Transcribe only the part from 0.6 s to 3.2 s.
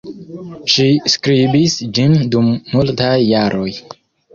Ŝi skribis ĝin dum multaj